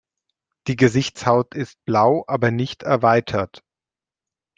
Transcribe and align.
Die 0.65 0.77
Gesichtshaut 0.77 1.53
ist 1.53 1.77
blau, 1.85 2.23
aber 2.25 2.49
nicht 2.49 2.81
erweitert. 2.81 3.63